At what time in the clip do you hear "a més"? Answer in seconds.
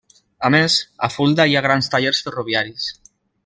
0.47-0.77